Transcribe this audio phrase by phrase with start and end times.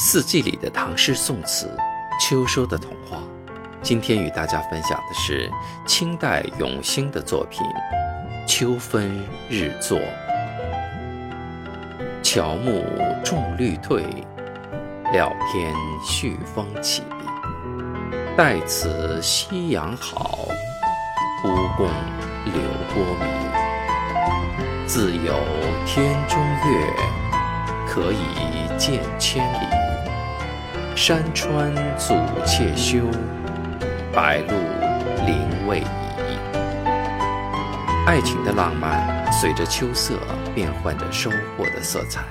[0.00, 1.68] 四季里的唐诗宋词，
[2.20, 3.18] 秋收的童话。
[3.82, 5.50] 今天与大家分享的是
[5.88, 7.66] 清代永兴的作品
[8.46, 9.12] 《秋分
[9.50, 9.98] 日作》。
[12.22, 12.84] 乔木
[13.24, 14.04] 重绿退，
[15.12, 15.74] 料天
[16.06, 17.02] 续风起。
[18.36, 20.46] 待此夕阳好，
[21.42, 21.88] 乌共
[22.44, 22.54] 柳
[22.94, 23.26] 波迷。
[24.86, 25.34] 自有
[25.84, 26.94] 天中月，
[27.88, 29.87] 可以见千里。
[31.00, 32.12] 山川阻
[32.44, 32.98] 且休，
[34.12, 34.52] 白露
[35.24, 35.38] 临
[35.68, 35.84] 未已。
[38.04, 40.14] 爱情的浪漫，随着秋色
[40.56, 42.22] 变换着收获的色彩。